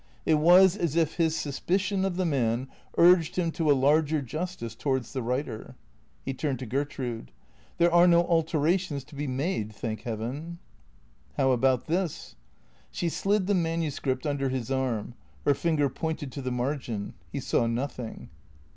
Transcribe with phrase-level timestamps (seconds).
[0.25, 4.73] It was as if his suspicion of the man urged him to a larger justice
[4.73, 5.75] towards the writer.
[6.25, 7.31] He turned to Gertrude."
[7.77, 10.57] There are no alterations to be made, thank heaven
[11.37, 12.35] ""How about this?"
[12.89, 15.13] She slid the manuscript under his arm;
[15.45, 17.13] her finger pointed to the margin.
[17.31, 18.31] He saw nothing.